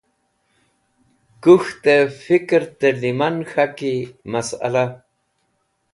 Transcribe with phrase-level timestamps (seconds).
[1.43, 3.93] Kuk̃htẽ fikẽr tẽrlẽman k̃haki
[4.31, 4.85] masla